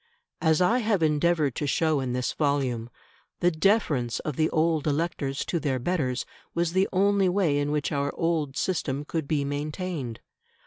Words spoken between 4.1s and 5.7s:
of the old electors to